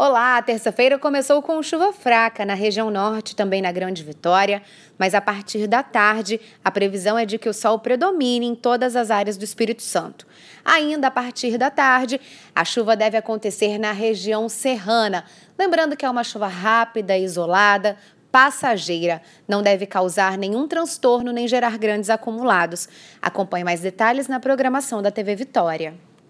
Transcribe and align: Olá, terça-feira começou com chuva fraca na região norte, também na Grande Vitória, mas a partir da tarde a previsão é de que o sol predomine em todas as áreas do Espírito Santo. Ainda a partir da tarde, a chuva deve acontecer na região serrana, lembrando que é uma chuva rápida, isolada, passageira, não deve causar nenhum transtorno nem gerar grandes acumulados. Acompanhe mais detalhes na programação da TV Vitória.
Olá, 0.00 0.40
terça-feira 0.40 0.96
começou 0.96 1.42
com 1.42 1.60
chuva 1.60 1.92
fraca 1.92 2.44
na 2.44 2.54
região 2.54 2.88
norte, 2.88 3.34
também 3.34 3.60
na 3.60 3.72
Grande 3.72 4.04
Vitória, 4.04 4.62
mas 4.96 5.12
a 5.12 5.20
partir 5.20 5.66
da 5.66 5.82
tarde 5.82 6.40
a 6.64 6.70
previsão 6.70 7.18
é 7.18 7.26
de 7.26 7.36
que 7.36 7.48
o 7.48 7.52
sol 7.52 7.80
predomine 7.80 8.46
em 8.46 8.54
todas 8.54 8.94
as 8.94 9.10
áreas 9.10 9.36
do 9.36 9.42
Espírito 9.42 9.82
Santo. 9.82 10.24
Ainda 10.64 11.08
a 11.08 11.10
partir 11.10 11.58
da 11.58 11.68
tarde, 11.68 12.20
a 12.54 12.64
chuva 12.64 12.94
deve 12.94 13.16
acontecer 13.16 13.76
na 13.76 13.90
região 13.90 14.48
serrana, 14.48 15.24
lembrando 15.58 15.96
que 15.96 16.06
é 16.06 16.10
uma 16.10 16.22
chuva 16.22 16.46
rápida, 16.46 17.18
isolada, 17.18 17.96
passageira, 18.30 19.20
não 19.48 19.64
deve 19.64 19.84
causar 19.84 20.38
nenhum 20.38 20.68
transtorno 20.68 21.32
nem 21.32 21.48
gerar 21.48 21.76
grandes 21.76 22.08
acumulados. 22.08 22.88
Acompanhe 23.20 23.64
mais 23.64 23.80
detalhes 23.80 24.28
na 24.28 24.38
programação 24.38 25.02
da 25.02 25.10
TV 25.10 25.34
Vitória. 25.34 26.07